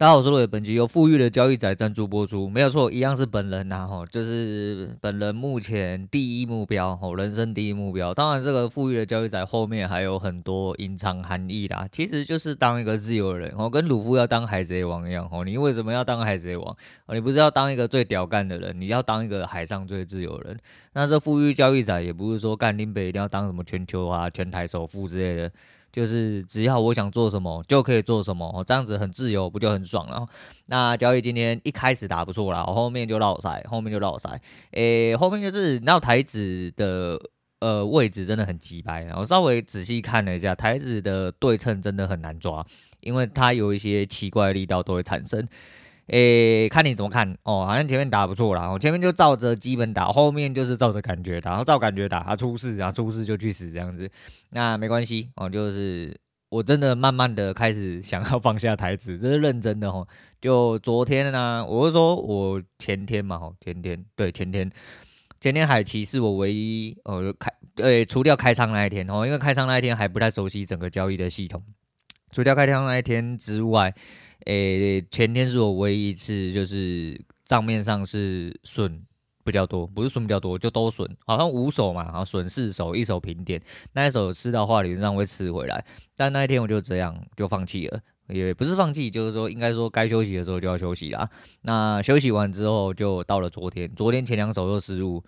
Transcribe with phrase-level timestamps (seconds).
[0.00, 8.14] 大家好，我是罗伟，本集由富裕的交易仔赞助播出，没有错，一样是本人呐，吼，就是本人目前第一目标，吼，人生第一目标。
[8.14, 16.76] 当然，这个富裕的交易仔后面还有很多隐藏含义啦，其实就是当一个自由人，吼，跟鲁夫要当海贼王一样，吼，你为什么要当海贼王？
[17.06, 20.56] 哦你不是要当一个最屌干的人，你要当一个海上最自由人。
[20.92, 25.50] 那这富裕交易仔也不是说干林北一定要当什么全球啊、全台首富之类的。
[25.90, 30.26] 就是只要我想做什么就可以做什么，这样子很自由，不就很爽了？
[30.66, 34.40] 那交易今天一开始打不错啦，后面就落赛，后面就落赛。
[34.72, 37.18] 诶、后面就是那台子的
[37.60, 42.64] 呃位置真的很鸡掰，然后稍微仔细看了一下，台子的对称真的很难抓，
[43.00, 45.46] 因为它有一些奇怪的力道都会产生。
[46.08, 54.10] 诶、看你怎么看哦，好像前面打不错啦，我前面就照着基本打，后面就是照着感觉打，然后照感觉打，他出事，然后出事就去死这样子，
[54.50, 56.18] 那没关系哦，就是
[56.48, 60.08] 我真的慢慢的开始想要放下台子，这是认真的哦。
[60.40, 64.70] 就昨天呢、我是说我前天嘛，哦，前天对前天，
[65.40, 71.62] 前天海奇是我唯一呃开对除掉开仓那一天哦，因为开仓那一天还不太熟悉整个交易的系统，
[72.32, 73.94] 除掉开仓那一天之外。
[74.48, 79.02] 诶、前天是我唯一一次，就是账面上是损
[79.44, 83.60] 比较多，不是损比较多，就都损，好像五手嘛，然后损四手，一手平点，
[83.92, 85.84] 那一手吃到话理论上会吃回来，
[86.16, 91.28] 但那一天我就这样就放弃了，也不是放弃，就是说应该说该休息的时候就要休息啦。
[91.60, 95.22] 那休息完之后，就到了昨天，昨天前两手又失误，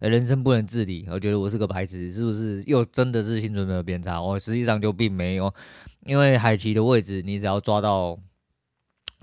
[0.00, 4.20] 人生不能自理，我觉得我是个白痴，是不是又真的是心存者偏差？
[4.20, 5.54] 我实际上就并没有，
[6.06, 8.18] 因为海奇的位置，你只要抓到。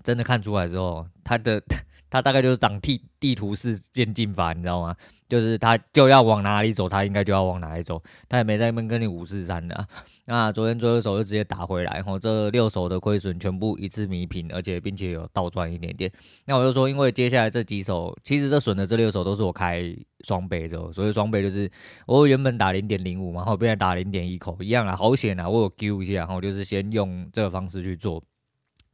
[0.04, 1.62] 真的看出来之后，他的
[2.10, 4.96] 他大概就是长地地图式渐进法，你知道吗？
[5.30, 9.88] 就是他就要往哪里走，他应该就要往哪里走，他也没在那边跟你五四三的啊。
[10.26, 16.12] 那 昨天最后一手就直接打回来，然后这六手的亏损全部一次弥平，而且并且有倒赚一点点。
[16.48, 19.82] 那我就说，因为接下来这几手，其实这损的这六手都是我开
[20.26, 21.72] 双倍的，所以双倍就是
[22.06, 28.22] 我原本打零点零五嘛，然后变成打零点一口一样啊，好险啊，我有 Q 一下，然后就是先用这个方式去做。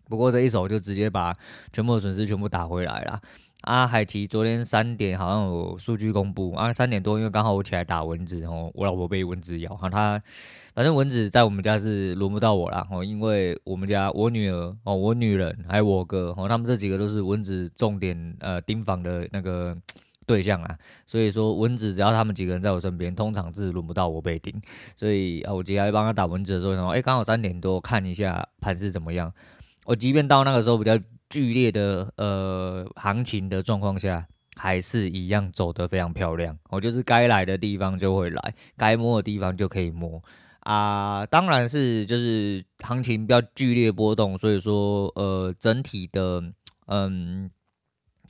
[0.08, 1.36] 不过这一手就直接把
[1.72, 3.20] 全部的损失全部打回来了。
[3.62, 10.22] 啊，海期昨天三点好像有数据公布啊，三点多因为刚好我起来打蚊子哦，我老婆被蚊子咬，哈，他
[10.76, 19.76] 反正蚊子在我们家是轮不到我啦哦，因为我们家我女儿哦，我女人还有我哥哦，他们这几个都是蚊子重点呃盯防的那个
[20.28, 24.54] 对象啊，所以说蚊子只要他们几个人在我身边，通常是轮不到我被叮，
[24.96, 29.34] 所以啊，我接下来帮他打蚊子的时候，然后哎，刚好三点多看一下盘势怎么样。
[29.88, 31.00] 我即便到那个时候比较
[31.30, 34.28] 剧烈的呃行情的状况下，
[34.58, 36.58] 还是一样走得非常漂亮。
[36.70, 40.22] 我就是该来的地方就会来，该摸的地方就可以摸
[40.60, 41.26] 啊。
[41.26, 46.44] 当然是就是行情比较剧烈波动，所以说呃整体的
[46.88, 47.50] 嗯。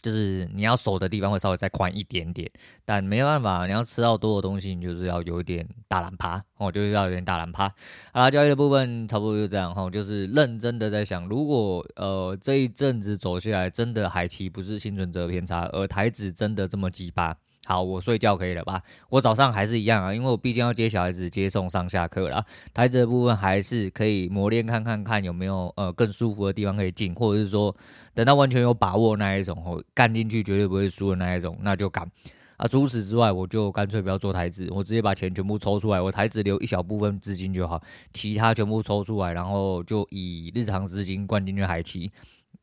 [0.07, 2.49] 就是你要守的地方会稍微再宽一点点，
[2.85, 7.67] 但没办法，你要吃到多的东西，你就是要有一点大懒趴哦，就是要有点大懒趴。
[8.13, 17.35] 好啦，交易的部分差不多就这样哈，就是认真的在想，如果呃这一阵子走下来，真的海期不是幸存者偏差，而台子真的这么鸡巴。
[17.67, 18.81] 好，我睡觉可以了吧？
[19.09, 22.41] 我早上还是一样啊，因为我毕竟要接小孩子接送上下课啦。
[22.73, 27.75] 台子的部分还是可以磨练看看看有没有呃更舒服的地方可以进，或者是说
[28.13, 32.09] 等到完全有把握那一种哦，干进去绝对不会输的那一种，那就干
[32.55, 32.65] 啊。
[32.65, 42.09] 除此之外，我就干脆不要做台子，我直接把钱全部抽出来，我台子留一小部分资金就好，其他全部抽出来，然后就以日常资金灌进去海期。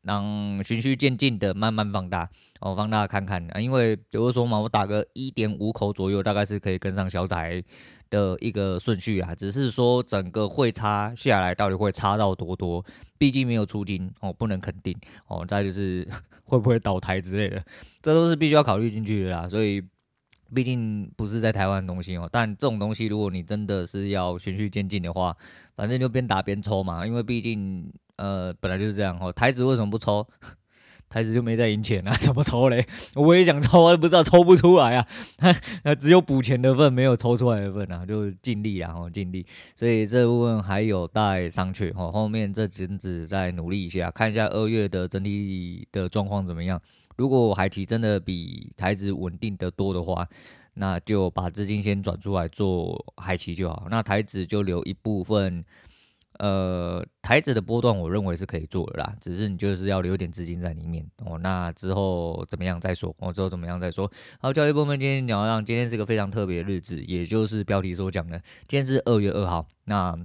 [0.05, 2.29] 让循序渐进的慢慢放大，
[2.59, 7.61] 哦，放大看看啊，因为比如说嘛，我打个一点五口左右，大概是可以跟上小台
[8.11, 9.33] 的一个顺序啊。
[9.33, 12.85] 只是说整个会差下来，到底会差到多多？
[13.17, 14.95] 毕竟没有出金哦，不能肯定
[15.27, 15.43] 哦。
[15.43, 16.07] 再就是
[16.45, 17.63] 会不会倒台之类的，
[18.03, 19.49] 这都是必须要考虑进去的啦。
[19.49, 19.81] 所以
[20.53, 22.29] 毕竟不是在台湾的东西哦。
[22.31, 25.35] 但这种东西，如果你真的是要循序渐进的话，
[25.75, 27.91] 反正就边打边抽嘛，因为毕竟。
[28.17, 29.31] 呃，本来就是这样哦。
[29.31, 30.25] 台子为什么不抽？
[31.07, 32.85] 台子就没在赢钱啊， 怎么抽嘞？
[33.13, 35.07] 我也想抽啊，不知道抽不出来啊。
[35.85, 39.45] 那只有补钱的份，没有抽出来的份啊，就尽力啊，哦，尽力。
[39.75, 42.11] 所以这部分还有待商榷哦。
[42.11, 46.81] 后面这阵子再努力一下，看一下二月的整体的状况怎么样。
[47.17, 50.27] 如果海期真的比台子稳定得多的话，
[50.73, 53.87] 那就把资金先转出来做海期就好。
[53.89, 55.63] 那台子就留一部分。
[56.39, 61.37] 呃，台子的波段，我认为是可以做的啦，只是你就是要留点资金在里面哦。
[61.39, 63.15] 那之后怎么样再说？
[63.19, 64.11] 哦，之后怎么样再说？
[64.39, 68.37] 好，交易部分今天讲让今天是个非常特别的日子，也就是标题所讲的，
[68.67, 70.17] 今天是二月二号，那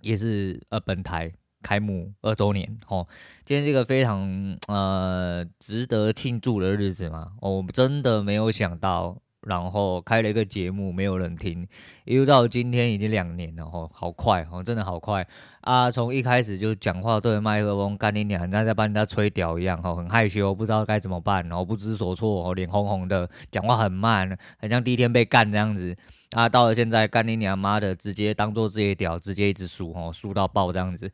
[0.00, 3.06] 也是呃本台开幕二周年哦，
[3.44, 9.18] 今天是一个非常呃值得庆祝的日子嘛，我真的没有想到。
[9.46, 11.66] 然后开了一个节目，没有人听，
[12.04, 15.26] 一直到今天已经两年了，吼，好快，哦，真的好快
[15.62, 15.90] 啊！
[15.90, 25.96] 从一开始就讲话对麦克风，干你娘，像在帮人家吹屌一样，吼，很害羞，不知道该怎么办，然后不知所措，脸红红的，讲话很慢，很像第一天被干这样子
[26.30, 26.48] 啊！
[26.48, 31.10] 到了现在，干你娘妈的，直接当做自己的屌，直接一直输，吼，输到爆这样子。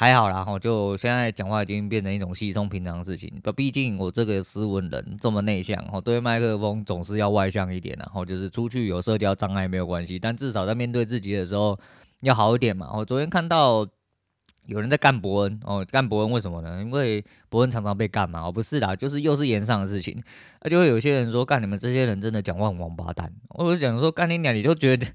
[0.00, 3.28] 还好啦，吼，就现在讲话已经变成一种稀松平常的事情。
[3.42, 11.76] 不，毕竟我这个斯文人这么内向，吼，对麦克风总是要外向一点，然后就是出去有社交障碍没有关系，但至少在面对自己的时候
[12.20, 12.88] 要好一点嘛。
[12.94, 13.84] 我昨天看到
[14.66, 16.80] 有人在干伯恩，哦，干伯恩为什么呢？
[16.80, 18.46] 因为伯恩常常被干嘛？
[18.46, 20.22] 哦，不是啦，就是又是炎上的事情，
[20.62, 23.32] 那就会有些人说，干你们这些人真的讲话很王八蛋。
[23.48, 25.08] 我就讲说，干你俩，你就觉得。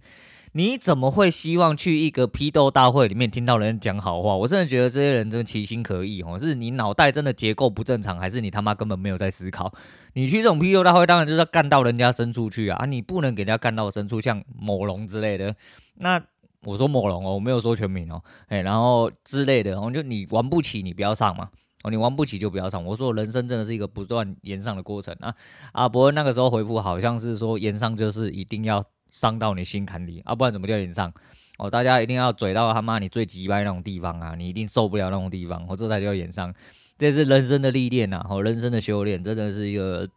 [0.56, 4.36] 你怎么会希望去一个批斗大会里面听到人讲好话？
[4.36, 9.74] 我真的觉得这些人真的其心可疑哦，是你脑袋真的结构不正常，还是你他妈根本没有在思考？
[10.14, 12.78] 你去这种批斗大会，当然就是要干到人家深处去啊！
[12.78, 15.56] 啊，你不能给人家干到深处，像某龙之类的。
[15.96, 16.22] 那
[16.66, 21.50] 我说某龙哦，我没有说全名哦，哎，然后之类的，哦，就你玩不起，你不要上嘛。
[21.82, 22.86] 哦，你玩不起就不要上。
[22.86, 25.34] 我说人生真的是一个不断延上的过程啊！
[25.72, 28.86] 啊，不过那个时候回复好像是说延上就是一定要。
[29.14, 31.14] 伤到你心坎里啊，不然怎么叫演唱？
[31.60, 36.52] 哦，大家一定要嘴到他妈你最鸡掰那种地方啊，你一定受不了那种地方，我，这才叫演唱。
[36.98, 40.10] 这是人生的历练呐，哦，人生的修炼，真的是一个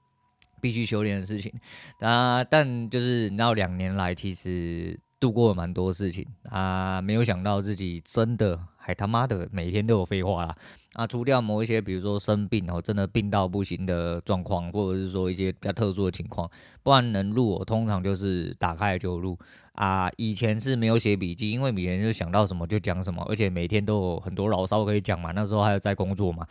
[0.62, 1.52] 必须修炼的事情
[2.00, 2.42] 啊。
[2.42, 10.56] 但就是你知道，两年来其实度过了蛮多事情啊，没有想到自己真的还他妈的每天都有废话啦。
[10.92, 16.50] 啊，除掉某一些，比如说生病哦，真的病到不行的状况，或者是说一些比较特殊的情况，
[16.82, 19.38] 不然能录，我通常就是打开就录
[19.72, 20.10] 啊。
[20.16, 25.32] 以前是没有写笔记，因为每天就想到什么就讲什么，而且每天都有很多牢骚可以讲嘛。
[25.32, 26.46] 那时候还有在工作嘛。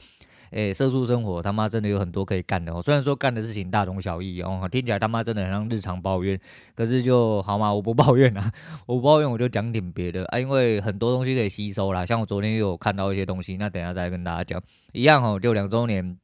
[0.51, 2.81] 诶，社畜生活他妈真的有很多可以干的哦。
[2.81, 6.39] 虽然说干的事情大同小异哦，听起来他妈真的很像日常抱怨，
[6.75, 8.51] 可是就好嘛，我不抱怨啊，
[8.85, 12.05] 我不抱怨我就讲点别的啊，因为很多东西可以吸收啦。
[12.05, 14.61] 像我昨天又有看到一些东西，那等下再跟大家讲。
[14.93, 16.17] 一样哦，就两周年。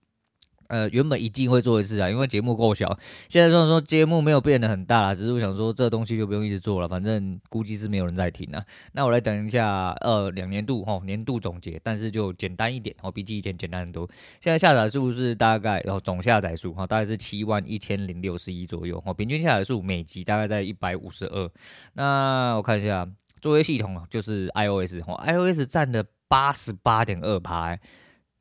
[0.71, 2.97] 呃，原本一季会做一次啊，因为节目够小。
[3.27, 8.63] 现在虽然说节目没有变得很大啦，只是我想说这东西就不用一直做了，反正估计是没有人在听啊。
[8.93, 14.09] 那我来讲一下，呃，两年度哈年度总结，但是就简单一点哦，比起以前简单很多。
[14.39, 21.51] 现在下载数是大概，然后总下载数哈大概是七万一千零六十一左右哦，平均下载数每集大概在一百五十二。
[21.95, 23.05] 那我看一下
[23.41, 27.77] 作业系统啊，就是 iOS 哦，iOS 占了八十八点二趴。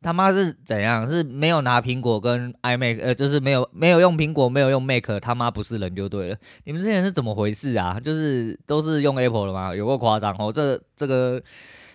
[0.02, 1.06] 他妈是怎样？
[1.08, 6.37] 是没有拿苹果跟 iMac，呃，就是没有没有用苹果，没有用 Mac，他妈不是人就对了。
[6.64, 7.99] 你们之前是怎么回事啊？
[7.99, 9.75] 就是都是用 Apple 的吗？
[9.75, 10.52] 有过夸张哦！
[10.52, 11.43] 这这个。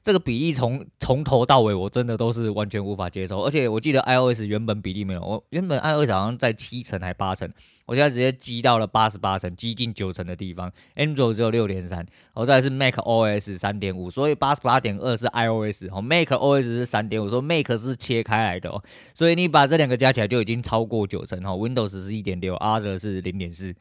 [0.05, 3.41] 这个比例从从头到尾，我真的都是完全无法接受。
[3.41, 7.51] 而且我记得 iOS 原本比例没有，我原本 iOS 好像在七成还八成，
[7.87, 10.71] 我现在直接积到了八十八成，接近九成的地方。
[10.95, 12.05] Android 只有六点三，
[12.35, 18.83] 我再是 Mac OS 三点五，所以八十八点二是 iOS，哦，Mac OS 是三点五，说 Mac 是切开来的哦，
[19.15, 23.73] 所以你把这两个加起来就已经超过九成，哦，Windows 是一点六，Other 是零点四。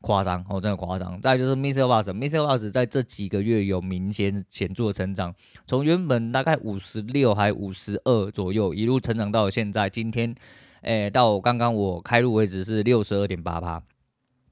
[0.00, 1.20] 夸张哦，真的夸张。
[1.20, 5.34] 再就是 MixerBox，MixerBox 在这几个月有明显显著的成长，
[5.66, 10.34] 从原本大概五十六还五十二左右，一路成长到现在，今天，
[10.82, 13.82] 诶，到刚刚我开路为止是六十二点八趴。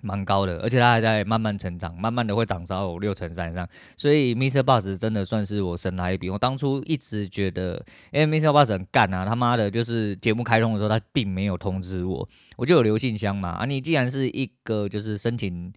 [0.01, 6.31] 蛮高的，而且它还在慢慢成长，慢慢的会涨到六成三上，所以 MixerBox 真的算是我神来一笔。
[6.31, 13.51] 我当初一直觉得，因为 MixerBox 很干啊，他妈的，就是节目开通的时候，他并没有通知我，我就有留信箱嘛。
[13.51, 15.73] 啊，你既然是一个就是申请，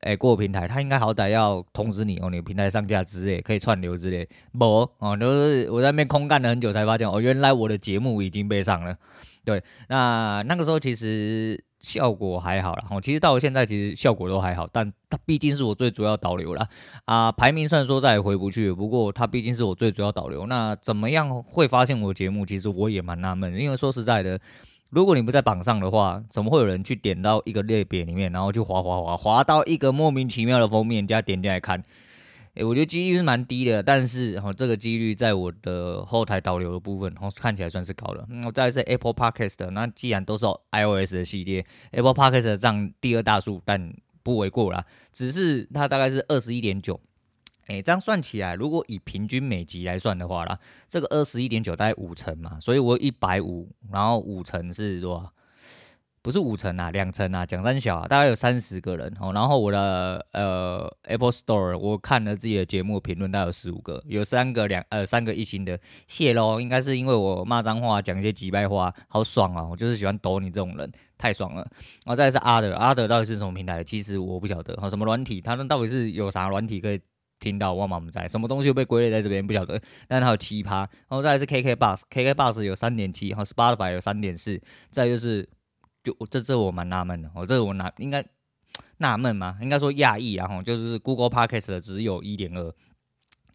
[0.00, 4.26] 哎、过平台，他应该好歹要通知你哦，你平台上架之类，可以串流之类，
[4.58, 8.96] 不哦，就是我在那边空干了很久才发现，哦，原来我的节目已经被上了。
[9.44, 11.62] 对，那那个时候其实。
[11.86, 16.68] 效果还好啦，哦，其实到了现在其实效果都还好，但它毕竟是我最主要导流啦。
[17.04, 17.30] 啊。
[17.30, 20.46] 排名虽然说再也回不去，不过它毕竟是我最主要导流。
[20.46, 22.44] 那怎么样会发现我的节目？
[22.44, 24.36] 其实我也蛮纳闷，因为说实在的，
[24.90, 31.80] 如果你不在榜上的话，怎么会有人去点到一个类别里面，然后就滑滑滑滑到一个莫名其妙的封面，人家点进来看？
[32.56, 38.26] 诶、我觉得几率是蛮低的，但是哈、哦，这个几率在我的后台导流的部分，哦，看起来算是高的。
[38.46, 44.84] 我、再是 Apple Podcast，那既然都是 iOS 的系列，Apple Podcast 占第二大数，但不为过啦。
[45.12, 46.98] 只是它大概是二十一点九，
[47.66, 50.58] 诶，这样算起来，如果以平均每集来算的话啦，
[50.88, 55.30] 这个二十一点九大概五成嘛，所以我一百五，然后五成是多少？
[56.26, 59.32] 不是五成啊，两成啊，讲三小啊，大概有三十个人哦。
[59.32, 65.78] 然后我的呃 Apple Store，我看了自己的节目评论，大概有十五个，有三个两呃三个一星的，
[66.08, 66.60] 谢喽。
[66.60, 69.62] 应该是因为我骂脏话，讲一些机掰话，好爽啊！
[69.70, 71.60] 我就是喜欢抖你这种人，太爽了。
[72.04, 73.84] 然后再是 Other，Other 到底是什么平台？
[73.84, 75.40] 其实我不晓得，哈，什么软体？
[75.40, 77.00] 他们到底是有啥软体可以
[77.38, 77.72] 听到？
[77.72, 79.46] 我们在什么东西又被归类在这边？
[79.46, 79.80] 不晓得。
[80.08, 80.70] 但是它有奇葩。
[80.78, 85.48] 然后再是 KK Bus，KK Bus 有三点七，然后 Spotify 有三点四，再就是。
[86.06, 88.24] 就这这我蛮纳闷的，我这我纳应该
[88.98, 89.58] 纳闷吗？
[89.60, 92.72] 应该说讶异，啊，吼就是 Google Podcast 的只有一点二。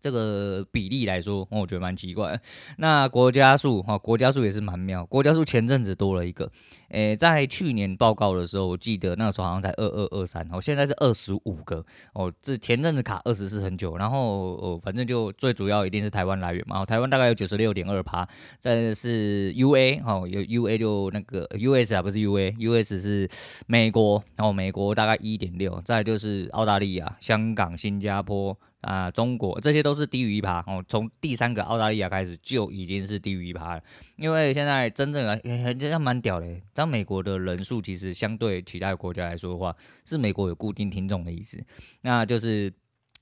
[0.01, 2.38] 这个比例来说，我觉得蛮奇怪。
[2.77, 5.05] 那国家数哈，国家数也是蛮妙。
[5.05, 6.51] 国家数前阵子多了一个，
[6.89, 12.34] 诶，在去年报告的时候，我记得那个时候好像才二二二三，哦，现在是二十五个哦。
[12.41, 16.81] 这前阵子卡二十四很久，然后哦，反正就最主要一定是台湾来源嘛。
[16.81, 18.27] 哦台湾大概有九十六点二趴，
[18.60, 23.29] 再是 UA 哦，有 UA 就那个 US 啊，不是 UA，US 是
[23.67, 28.58] 美国，然后美国大概一点六，再就是澳大利亚、香港、新加坡。
[28.82, 30.84] 啊，中国这些都是低于一趴哦。
[30.88, 33.84] 从第三个澳大利亚开始就已经是低于一趴了，
[34.16, 35.30] 因为现在真正的
[35.64, 36.48] 还真的蛮屌的。
[36.74, 41.64] 当美国的人数其实相对其他国家来说的话，是美国有固定听众的意思。
[42.02, 42.74] 那就是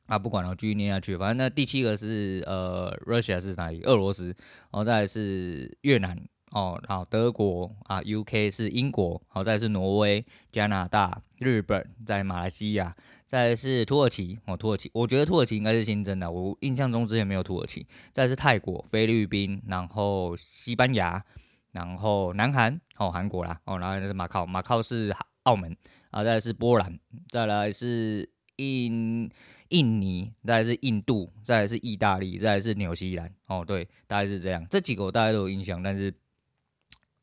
[0.07, 1.15] 啊，不管了，继续念下去。
[1.17, 3.81] 反正那第七个是呃，Russia 是哪里？
[3.83, 6.17] 俄罗斯，然后再是越南
[6.51, 12.95] 哦，然后，德国啊，UK 是英国，好，再是挪威、加拿大、日本，在马来西亚。
[13.25, 17.85] 再是土耳其哦，土耳其，我觉得土耳其应该是新增的，我印象中之前没有土耳其。
[18.11, 21.23] 再是泰国、菲律宾，然后西班牙，
[21.71, 25.77] 然后南韩哦，韩国啦哦，然后是马靠，马靠是澳门
[26.09, 29.29] 啊，再是波兰，再来是印
[29.67, 36.11] 印尼，再来是印度，再来是意大利，再来是纽西兰哦，对，大概是这样，这几个我大概都有印象，但是。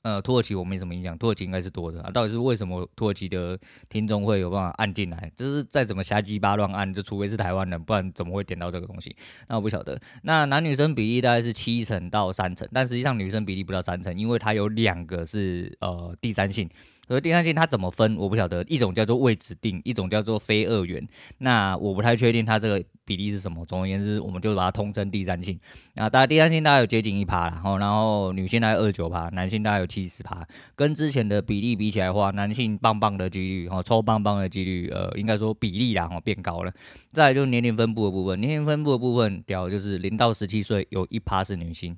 [0.06, 2.08] 呃，土耳其我没什么印象，土耳其应该是多的啊。
[2.12, 3.58] 到底是为什么土耳其的
[3.88, 5.32] 听众会有办法按进来？
[5.34, 9.16] 就是再怎么瞎鸡巴乱按，就除非是台湾人，不然怎么会点到这个东西？
[9.48, 10.00] 那我不晓得。
[10.22, 16.70] 那男女生比例大概是七成到三成，但实际上女生比例不到三成，因为它有两个是呃第三性。
[17.08, 18.62] 而第三性它怎么分，我不晓得。
[18.68, 21.04] 一种叫做未指定，一种叫做非二元。
[21.38, 23.64] 那我不太确定它这个比例是什么。
[23.64, 25.58] 总而言之，我们就把它通称第三性。
[25.94, 30.46] 那大概第三性大概有接近一趴，然后然后女性大概二九趴，男性大概有七十趴。
[30.75, 36.72] 跟之前的比例比起来的话，男性棒棒的几率，哈，抽棒棒的几率，呃，应该说比例啦，哈，变高了。
[37.08, 41.96] 再来就是年龄分布的部分，年龄分布的部分，屌就是零到十七岁有一趴是女性。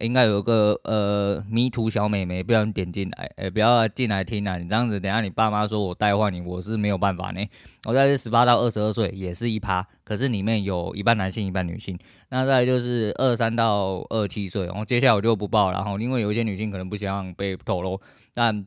[0.00, 4.58] 应该有个呃迷途小美眉，不要点进来，哎、不要进来听啊！
[4.58, 7.40] 你这样子，等下你爸妈说我带坏你，我是没有办法呢。
[7.84, 11.98] 我在这十八到二十二岁也是一趴，可是里面有一半男性，一半女性。
[12.30, 18.00] 那再就是二三到二七岁，然后接下来我就不报了，然后因为有一些女性可能不希望被透露，
[18.34, 18.66] 但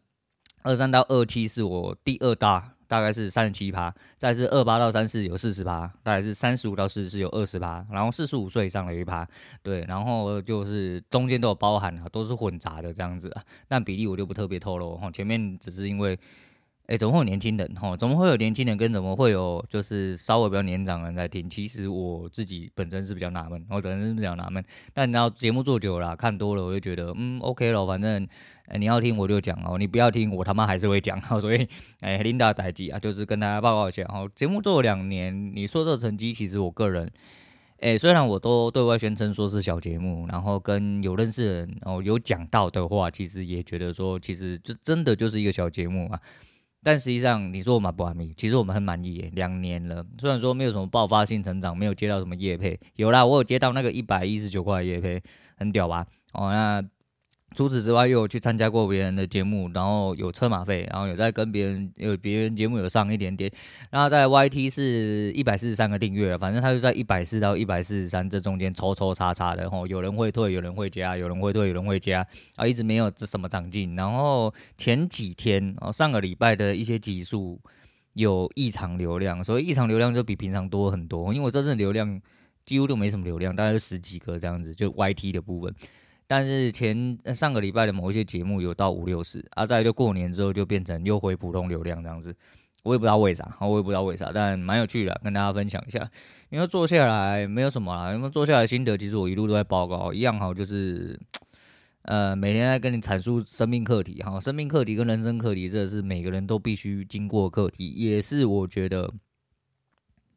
[0.63, 2.74] 二三到二七是我第二大。
[2.87, 9.27] 大概是三十七趴，再是二八到三四有四十趴，大概是三十五到四十四有二十趴，然后四十五岁以上的一趴，
[9.63, 16.17] 对，然后就是中间都有包含啊，都是混杂的这样子啊，但比例我就不特别透露哈，前面只是因为，
[16.87, 17.95] 哎，怎么会有年轻人哈？
[17.97, 21.49] 怎么会有年轻人跟怎么会有就是稍微比较年长的人在听？
[21.49, 24.63] 其实我自己本身是比较纳闷，我本身是比较纳闷，
[24.93, 28.27] 但你知道节目做久了，看多了，我就觉得嗯，OK 了，反正。
[28.79, 31.67] 你要听我就讲哦，你不要听我他妈还是会讲， 所以
[31.99, 34.27] 哎，琳达代记啊，就是跟大家报告一下哦。
[34.33, 37.07] 节目做了两年，你说这个成绩，其实我个人，
[37.79, 46.19] 哎、虽然我都对外宣称说是小节目，然后跟有认识人哦有讲到的话，其实也觉得说，其实就真的就是一个小节目啊。
[46.85, 48.31] 但实际上，你说我满不满意？
[48.37, 55.19] 其实我们很满意，两年了，虽然说没有什么爆发性成长，没有接到什么业配，有啦，我有接到那个一百一十九块业配，
[55.57, 56.05] 很屌吧？
[56.33, 56.85] 哦，那。
[57.55, 63.49] 除此之外，又有去参加过别人的节目，然后有车马费，然后有在跟别人有别人节目有上一点点，
[63.89, 73.95] 然后在 YT 是一百四十三个订阅，反正他就在一百四到一百四十三这中间抽抽插插的吼，有人会退，有人会加，有人会退，有人会加，啊，一直没有这什么长进。
[73.95, 77.57] 然后前几天哦，上个礼拜的一些集数
[78.13, 82.21] 有异常流量，所以异常流量就比平常多很多，因为我这次流量
[82.65, 85.73] 几乎都没什么流量，大概就十几个这样子，就 YT 的部分。
[86.27, 92.35] 但是前上个礼拜的某一些节目有到五六十，啊，再就过年之后就变成又回普通流量这样子，
[92.83, 96.09] 我也不知道为啥，我也不知道为啥，但蛮有趣的，跟大家分享一下。
[96.49, 101.19] 因为坐下来没有什么啦，因为坐下来心得，其实我一路都在报告，一样好，就是
[102.03, 109.13] 呃每天在跟你阐述生命课题，哈，生命课题跟人生课题，这是每个人都必须经过课题，也是我觉得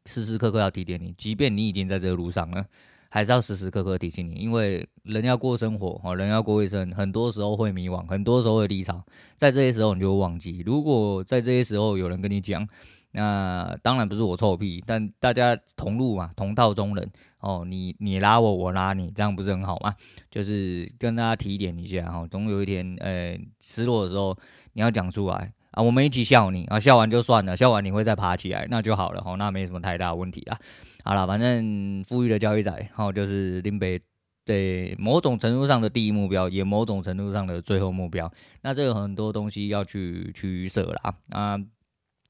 [0.05, 2.65] 时时刻刻要提点你，即便你已经在这个路上了。
[3.09, 9.03] 还是要时时刻刻提醒你，因为人要过生活哦，人要过一生，很多时候会迷惘，很多时候会离场，
[9.35, 10.61] 在这些时候你就会忘记。
[10.65, 12.67] 如果在这些时候有人跟你讲，
[13.11, 19.95] 那当然不是我臭屁，但大家同路嘛，同道中人哦，你你拉我，我拉你，这样不是很好吗？
[20.29, 24.37] 就是跟大家提点一下哈，总有一天，呃，失落的时候
[24.73, 30.59] 你要讲出来啊，我们一起笑你啊，笑完就算了，笑完你会再爬起来，那就好了哈，那没什么太大问题啦。
[31.05, 33.97] 好了，反正富裕的交易仔，然后，就是林北
[34.43, 38.29] 对某种程度上的第一目标，也某种程度上的最后目标，
[38.61, 41.57] 那这个很多东西要去取舍啦啊。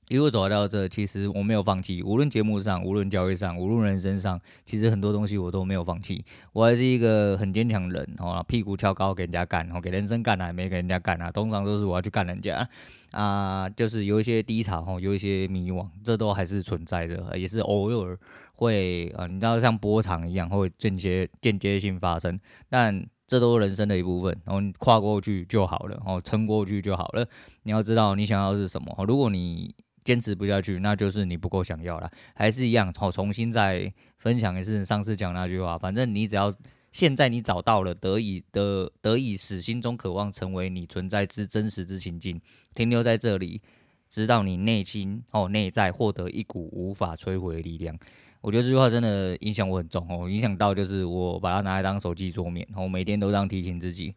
[0.10, 2.02] 一路走到这，其实我没有放弃。
[2.02, 6.26] 无论节目上，无论交易上，无论人生上，其实很多东西我都没有放弃。
[6.52, 12.68] 我还是一个很坚强的人，哦，屁股翘高给人家干，哦，给人生干啊，没给人家干啊，通常都是我要去干人家
[13.12, 13.70] 啊。
[13.70, 18.18] 就是有一些低潮，哦，有一些迷惘，这都还是存在的，也是偶尔
[18.56, 27.24] 会啊，你知道像波长一样，会间接间接性发生，但这都是人生的一部分，然后跨过去就好了，哦，撑过去就好了。
[27.62, 29.72] 你要知道你想要的是什么，如果你
[30.04, 32.10] 坚持不下去，那就是你不够想要了。
[32.34, 35.78] 还是一样，好，重新再分享一次上次讲那句话。
[35.78, 36.54] 反正你只要
[36.92, 42.42] 现在你找到了，得以得得以使心中渴望成为你存在之真实之情境，
[42.74, 43.62] 停留在这里，
[44.10, 47.98] 直到你内心哦内在获得一股无法摧毁的力量。
[48.42, 54.16] 我觉得这句话真的影响我很重哦，影响到就是我把它拿来当手机桌面，我每天都这样提醒自己，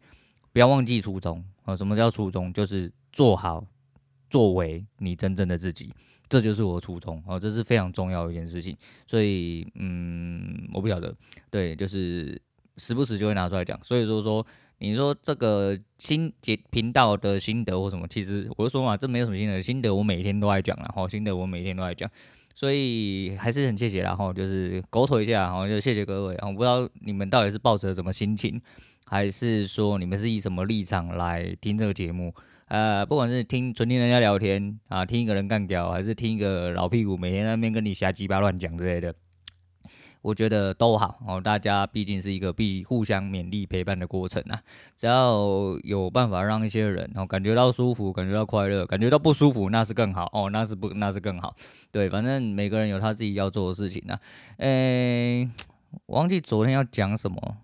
[0.53, 1.75] 不要忘记初衷啊。
[1.75, 2.51] 什么叫初衷？
[2.53, 3.65] 就是做好。
[4.33, 5.93] 作为你真正的自己，
[6.27, 8.75] 这就是我的初衷哦，这是非常重要的一件事情。
[9.05, 11.15] 所以，嗯，我不晓得，
[11.51, 12.41] 对，就是
[12.77, 13.79] 时不时就会拿出来讲。
[13.83, 14.43] 所以说说，
[14.79, 22.09] 你说这个新节频道的心得或什么，其实我就说嘛，这没有什么心得，心得我每天都爱讲了哈，心得我每天都爱讲。
[22.55, 26.35] 所以还是很谢谢啦哈，就是狗腿一下然后，就谢谢各位。
[26.41, 28.59] 我不知道你们到底是抱着什么心情，
[29.05, 32.33] 还是说你们是以什么立场来听这个节目。
[32.67, 39.13] 呃，不管是听纯听人家聊天啊，听一个人干屌，还是听一个老屁股每天在那边跟你瞎鸡巴乱讲之类的，
[40.21, 41.39] 我觉得都好哦。
[41.39, 44.59] 大家毕竟是一个必互相勉励陪伴的过程啊。
[44.97, 45.37] 只要
[45.83, 51.55] 有办法让一些人哦感觉到舒服，感觉到快乐，感觉到不舒服，那是更好哦，那是不那是更好。
[51.91, 54.19] 对，反正每个人有他自己要做的事情啊。
[54.57, 55.47] 诶，
[56.07, 57.57] 忘记昨天要讲什么。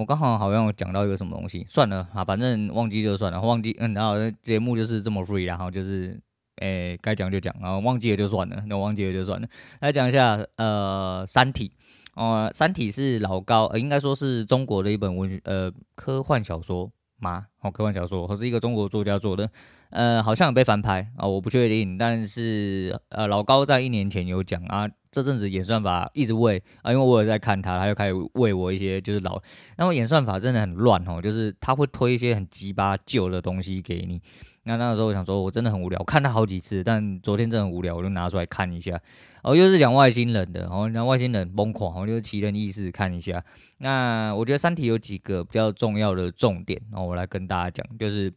[0.00, 6.18] 我刚好好像讲到一个什么东西，算了啊，反正忘记就算了，忘记嗯，然后节目就是这么 free，然后就是
[6.56, 9.46] 诶该讲就讲，然后忘记了就算了，那忘记了就算了。
[9.80, 11.68] 来讲一下呃，《三体》
[12.14, 17.48] 哦，《三体》是老高，呃、应该说是中国的一本文学呃科幻小说嘛？
[17.60, 19.50] 哦，科幻小说，或是一个中国作家做的，
[19.90, 24.88] 呃，好像有被翻拍啊、哦，我不确定，但是呃，老高在一年前有讲啊。
[25.10, 29.40] 这阵子演算法一直喂啊，因为我有在看他，他就开始喂我一些就是老，
[29.76, 34.20] 然后演算法真的很乱哦，就是他会推一些很鸡巴旧的东西给你。
[34.64, 39.00] 那那个时候我想说，我真的很无聊，看他好几次，但昨天真的很无聊，我就拿出来看一下。
[39.42, 43.42] 哦，又是讲外星人的，哦，讲外星人疯狂，哦，就是奇人异事看一下。
[43.78, 48.32] 那我觉得《三体》有几个比较重要的重点，然后我来跟大家讲，就是。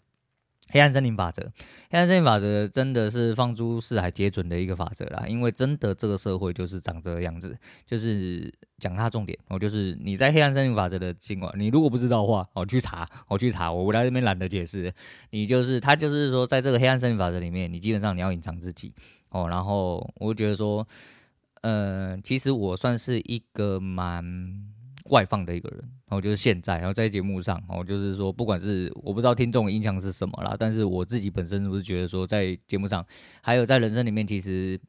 [0.70, 1.44] 黑暗森林法则，
[1.92, 5.26] 黑暗森林法则真的是放诸四海皆准的一个法则啦。
[5.28, 14.92] 因为真的这个社会就是长这个样子，就是讲它重点哦，就是你在黑暗森林法则的情况，你如果不知道的话，哦去查，我去查，我来这边懒得解释。
[15.30, 18.94] 你就是他就是说，在这个黑暗森林法则里面，你基本上你要隐藏自己
[19.30, 19.48] 哦。
[19.50, 20.88] 然后我觉得说，
[21.62, 24.73] 呃，其实我算是一个蛮。
[25.10, 33.06] 外放的一个人，然后就是现在，然后在节目上，哦，就是说，不管是我不知道听众的印象是什么啦，但是我自己本身是不是觉得说，在节目上，
[33.42, 34.80] 还有在人生里面，其实，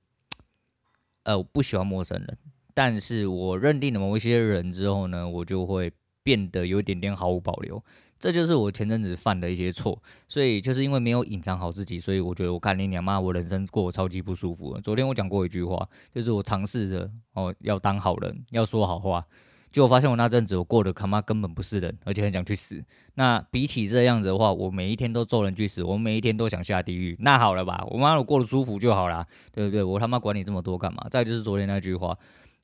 [1.24, 2.38] 呃，我不喜欢陌生人，
[2.74, 7.83] 但是我认定了某一些人之后呢，我就会变得有一点点毫无保留，
[8.20, 14.79] 这就是我前阵子犯的一些错，所以就是因为没有隐藏好自己，所以我觉得我看你娘妈，我人生过得超级不舒服。
[14.81, 19.27] 昨天我讲过一句话，就是我尝试着哦，要当好人，要说好话。
[19.74, 22.80] 结果发现我那阵子我过得他妈根本不是人，而且很想去死。
[23.14, 27.16] 那比起这样子的话，我每一天都咒人去死，我每一天都想下地狱。
[27.18, 29.82] 那好了吧，我妈我过得舒服就好啦，对不对？
[29.82, 31.04] 我他妈管你这么多干嘛？
[31.10, 32.16] 再就是昨天那句话，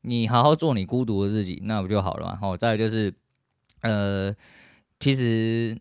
[0.03, 2.37] 你好好做你孤独的自己，那不就好了嘛？
[2.37, 3.12] 好，再就是，
[3.81, 4.33] 呃，
[5.01, 5.77] 其实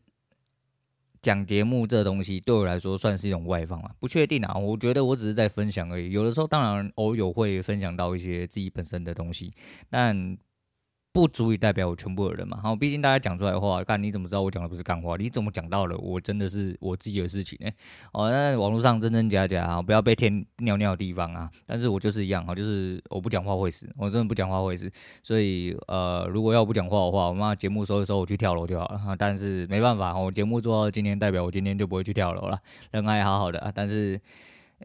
[1.21, 4.57] 讲节目这东西对我来说算是一种外放啊，不确定啊。
[4.57, 6.09] 我觉得我只是在分享而已。
[6.09, 9.53] 有的时候当然偶有会分享到一些自己本身的东西，
[9.91, 10.35] 但。
[11.19, 12.57] 不足以代表我全部的人嘛。
[12.63, 15.17] 好，毕竟大家讲出来的话，看你怎么知道我讲的不是干话？
[15.17, 15.97] 你怎么讲到了？
[15.97, 17.69] 我真的是我自己的事情呢、
[18.13, 21.51] 哦，那网络上真真假假啊，不要被天尿尿的地方啊。
[21.65, 24.89] 但是我就是一样哈，就是我不讲话会死，我真的不讲话会死。
[25.21, 29.15] 所以呃，如果要不讲话的话，我妈节目收一收，我去跳楼就好了。
[29.17, 32.57] 但是没办法，我节目做到今天，代表我今天就不会去跳楼了，
[32.91, 33.71] 人还好好的。
[33.75, 34.21] 但是。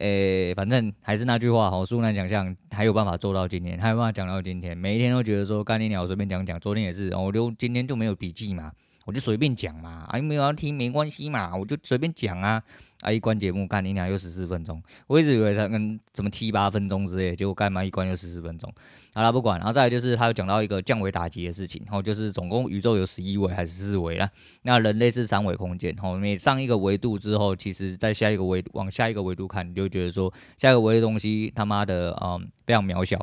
[0.00, 6.59] 诶、反正还是那句话，好，苏南想象还有办法做到今天，还有办法讲到今天，每一天都觉得说干你鸟，随便讲讲。
[6.59, 8.72] 昨天也是，我就今天就没有笔记嘛。
[9.04, 12.62] 我就随便讲嘛，啊，没有要听没关系嘛，我就随便讲啊。
[13.00, 18.72] 啊，一关节目，干你俩又十四分钟，我一直以为他跟什么七八分钟之类，结果干嘛一关又十四分钟。
[19.12, 24.30] 好了，不管，然后再来就是他有讲到一个降维打击的事情，然后就是总共宇宙有十一维还是四维啦，
[24.62, 33.18] 那人类是三维空间，吼，每上一个维度之后，其实在下一个维往下一个维度看，你就觉得说下一个维的东西他妈的，嗯，非常渺小。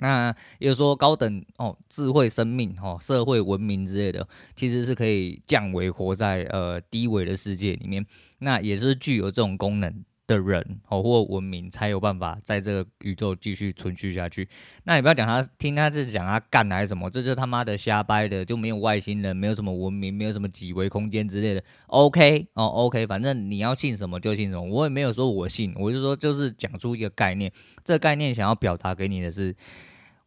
[0.00, 8.04] 那也就是说，高等哦，智慧生命哦，社会文明之类的，其实是可以降维活在呃低维的世界里面。
[8.38, 14.48] 那也是具有这种功能的人哦，或文明才有办法在这个宇宙继续存续下去。
[14.84, 21.62] 那你不要讲他，听他这讲他干还是什么，这就他妈的瞎掰的，就没有外星人，没有什么文明，没有什么几维空间之类的。
[21.88, 27.52] OK 哦，OK，反正你要信什么就信什么，我也没有说我信，我就说就是讲出一个概念，
[27.84, 29.54] 这个概念想要表达给你的是。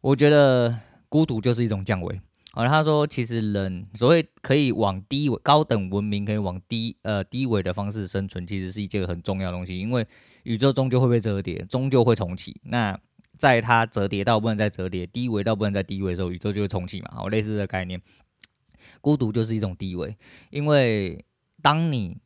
[0.00, 0.76] 我觉得
[1.08, 2.20] 孤独就是一种降维。
[2.56, 9.76] 好，他说，其实人所谓可以往低维、高等文明可以往低呃低维的方式生存，其实是一件很重要的东西。
[9.76, 10.06] 因为
[10.44, 12.60] 宇宙终究会被折叠，终究会重启。
[12.62, 12.96] 那
[13.36, 17.10] 在它折叠到不能再折叠，低维到不能再低维的时候，宇宙就会重启嘛。
[17.12, 18.00] 好，类似的概念，
[19.00, 20.16] 孤独就是一种低维。
[20.50, 21.24] 因为
[21.60, 22.18] 当你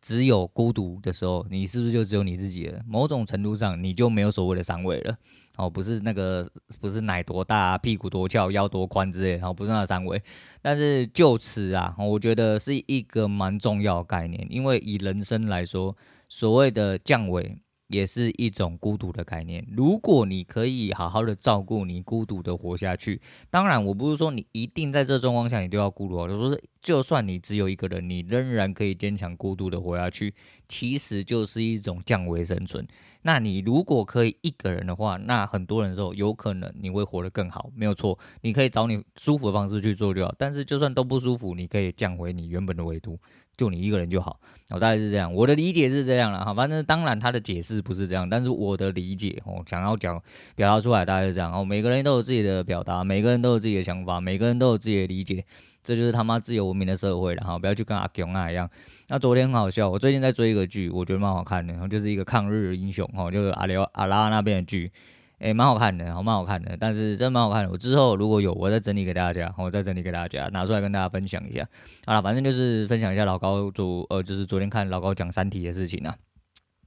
[0.00, 2.80] 只有孤独的时候，你是不是就只有你自己了？
[2.86, 5.16] 某种程度上，你就没有所谓的三维了。
[5.56, 6.48] 哦，不是那个，
[6.80, 10.22] 不是奶多大、屁股多翘、腰多宽之类，然后不是那三维。
[10.62, 15.96] 但是就此啊，我觉得是一个蛮重要的概念，因为以人生来说，
[16.28, 17.58] 所谓的降维。
[17.88, 19.66] 也是一种孤独的概念。
[19.70, 23.20] 如果你可以好好的照顾你，孤独的活下去。
[23.50, 30.34] 当然，我不是说你一定在这状况下你都要孤独，我说是就算你只有一个人，你仍然可以坚强孤独的活下去，
[30.68, 32.86] 其实就是一种降维生存。
[33.22, 38.18] 那你如果可以一个人的话，那很多人的时候有可能你会活得更好，没有错。
[38.42, 40.34] 你可以找你舒服的方式去做就好。
[40.38, 43.18] 但是就算都不舒服，你可以降回你原本的维度。
[43.58, 44.38] 就你一个人就好，
[44.70, 45.34] 哦，大概是这样。
[45.34, 50.22] 我的理解是这样了哈，反正当然他的解释不是这样，但是我的理解哦，想要讲
[50.54, 51.64] 表达出来大概是这样哦。
[51.64, 55.44] 每个人都有自己的表达，每个人都有自己的想法，每个人都有自己的理解，
[55.82, 57.58] 这就是他妈自由文明的社会了哈。
[57.58, 58.70] 不要去跟阿强那一样。
[59.08, 64.92] 那昨天很好笑，我最近在追一个剧，我觉得蛮好看的，然后就是一个抗日英雄哦，就是阿廖阿拉那边的剧。
[65.38, 67.70] 诶，蛮好看的，好蛮好看的，但是真蛮好看的。
[67.70, 71.64] 我之后如果有，我再整理给大家，我再整理给大家，拿出来跟大家分享一下。
[72.06, 76.16] 好了，反正就是分享一下老高昨呃，就是昨天看老高讲《三体》的事情啊，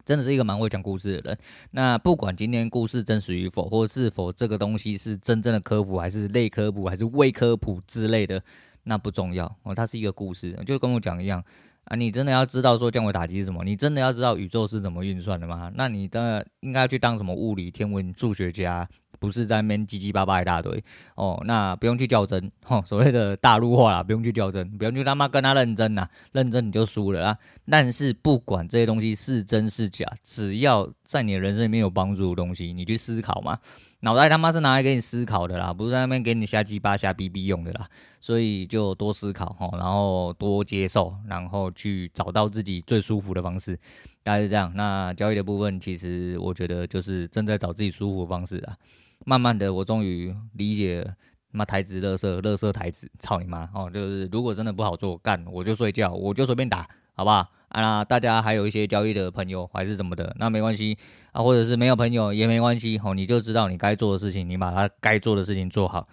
[0.03, 1.37] 真的是一个蛮会讲故事的人。
[1.71, 8.43] 那不管今天故事真实与否，或是否这个东西是真正的科普，还是类科普，还是伪科普之类的，
[8.83, 11.41] 那不重要哦，它是一个故事，就跟我讲一样。
[11.85, 13.63] 啊，你真的要知道说降维打击是什么？
[13.63, 15.71] 你真的要知道宇宙是怎么运算的吗？
[15.75, 18.87] 那你的应该去当什么物理、天文、数学家，
[19.19, 20.81] 不是在那边叽叽巴巴一大堆
[21.15, 21.41] 哦。
[21.45, 27.37] 那不用去较真，吼，所谓的大陆话啦，不用去较真，不用去他妈跟他认真呐，认真你就输了啊。
[27.69, 33.59] 但是不管这些东西是真是假，只要在你的人生里面有帮助的东西，你去思考嘛。
[34.01, 37.87] 脑袋他妈是拿来给你思考的啦，不是在那边给你瞎鸡巴瞎逼逼用的啦，
[38.19, 43.77] 所以就多思考齁，然后多接受，然后去找到自己最舒服的方式，
[44.23, 44.71] 大概是这样。
[44.75, 48.75] 那交易的部分，其实我觉得就是正在找自己舒服的方式啊。
[49.23, 51.13] 慢慢的，我终于理解了，
[51.51, 53.87] 妈台子乐色，乐色台子，操你妈哦！
[53.87, 57.47] 就是如果真的不好做，干我就睡觉，我就随便打，好不好？
[57.71, 60.97] 啊，大家还有一些交易的朋友还是什么的，那没关系
[61.31, 66.05] 啊，或者是没有朋友也没关系，吼，你就知道你该做的事情，你把它该做的事情做好，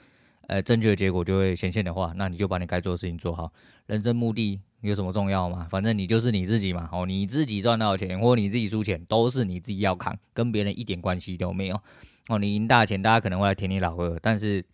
[0.47, 3.53] 呃，正确的结果就会显现的话，那你就把你该做的事情做好。
[3.87, 5.67] 人生目的有什么重要吗？
[5.69, 11.81] 反正你就是你自己嘛，哦，你自己赚到钱或你自己输钱都是你自己要扛，跟别人一点关系都没有。
[12.29, 14.65] 哦，你赢大钱，大家可能会来舔你老二，但是。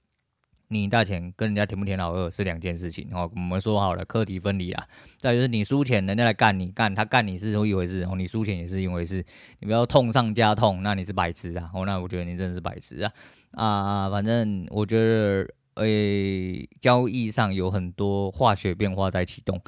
[0.74, 4.84] 你大钱跟人家填不填老二是两件事情哦，我们说好了，课题分离啊。
[5.16, 9.24] 再就是你输钱，人家来干你干他干你是一回事哦，你输钱也是一回事，
[9.60, 11.70] 你不要痛上加痛，那你是白痴啊！
[11.72, 13.12] 哦，那我觉得你真的是白痴啊
[13.52, 14.10] 啊！
[14.10, 19.60] 反正我觉得，诶、交易上有很多化学变化在启动，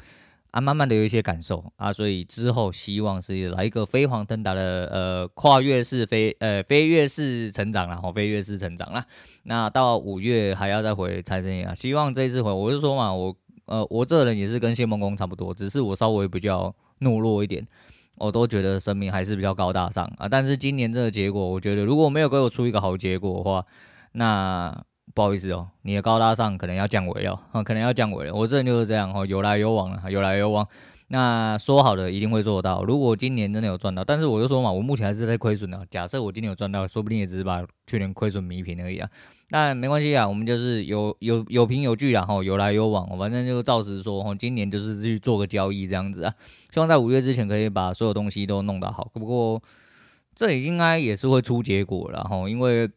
[0.51, 9.05] 啊，慢慢的有一些感受啊，所以之后希望是来一个飞黄腾达的呃跨越式飞呃飞跃式成长啦，吼飞跃式成长啦。
[9.43, 17.67] 那到五月还要再回财神爷啊，希望这一次回，我就说嘛，我呃我这人也是跟谢孟恭差不多，只是我稍微比较懦弱一点，
[18.15, 20.27] 我都觉得生命还是比较高大上啊。
[20.27, 23.65] 但是今年这个结果，我觉得如果没有给我出一个好结果的话，
[24.13, 24.83] 那。
[25.13, 28.33] 不好意思哦，你的高大上可能要降维了，啊， 可能要降维了。
[28.33, 30.67] 我这人就是这样哦，有来有往啊，有来有往。
[31.09, 32.83] 那说好的一定会做到。
[32.83, 35.81] 如果今年真的有赚到，但是我就说嘛，我目前还是在亏损的。
[35.89, 39.09] 假设我今年有赚到，说不定也只是把去年亏损弥平而已啊。
[39.49, 43.17] 那没关系啊，我们就是有有有凭有据啦，哈，有来有往。
[43.17, 46.33] 反正就照实说，哈，今年就是去做个交易这样子啊。
[46.73, 49.09] 希望在五月之前可以把所有东西都弄得好。
[49.13, 49.63] 不过
[50.35, 52.89] 这里应该也是会出结果了，哈，因为。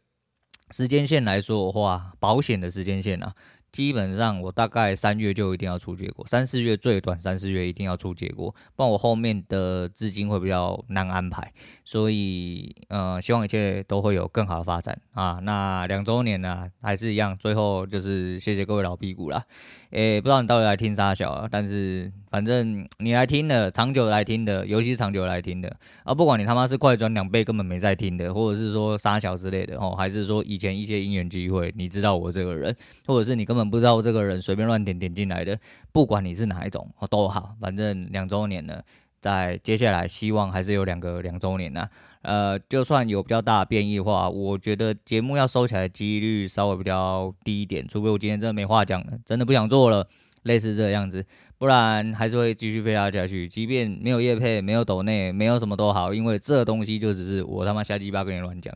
[0.71, 3.33] 时间线来说的话，保险的时间线啊，
[3.71, 11.51] 基本上我大概三月就一定要出结果，三四月最短三四月一定要出结果，不然我后面的资金会比较难安排。
[11.83, 15.39] 所以，呃，希望一切都会有更好的发展啊。
[15.43, 19.43] 那两周年呢、啊，还是一样，最后就是谢谢各位老屁股啦。
[19.91, 32.75] 诶、不知道你到底来听啥小啊，但是反正你来听的，长久来听的，尤其是长久来听的啊，不管你他妈是快转两倍根本没在听的，或者是说啥小之类的哦，还是说以前一些因缘机会，你知道我这个人，
[33.05, 35.59] 或者是你根本不知道这个人随便乱点点进来的，
[35.91, 38.81] 不管你是哪一种哦都好，反正两周年了，
[39.21, 41.87] 在接下来希望还是有两个两周年呐。
[42.23, 50.07] 呃，就算有比较大变异的话，我觉得节目要收起来的几率稍微比较低一点，除非我今天真的没话讲了，真的不想做了，
[50.43, 51.25] 类似这样子，
[51.57, 53.47] 不然还是会继续飞下下去。
[53.47, 58.71] 即便没有叶配，没有抖内，没有什么都好，因为这东西就只是我他妈瞎鸡巴跟你乱讲，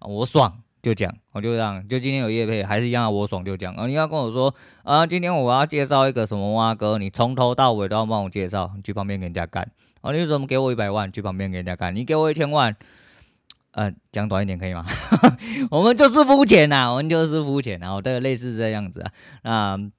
[0.00, 3.72] 我爽就讲，我就这样，就今天有叶配还是一样，我爽就讲。
[3.74, 9.70] 啊，你要跟我说啊，今天我要介绍一个什么蛙哥，你从头到尾都要帮我介绍，你去旁边给人家干。
[10.00, 11.94] 哦，你怎么给我一百万去旁边给人家干？
[11.94, 12.74] 你给我一千万，
[13.72, 14.84] 呃，讲短一点可以吗？
[15.70, 19.10] 我们就是肤浅呐，我们就是肤浅，然后对类似这样子啊。
[19.42, 19.90] 那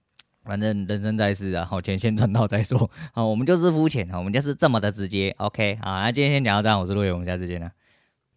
[0.43, 2.89] 反正人生在世啊，好钱先赚到再说。
[3.13, 5.35] 啊，我们就是肤浅啊，我们就是这么的直接。
[5.37, 7.69] OK，好，那今天先讲到这样，我是陆伟，我们下次见了。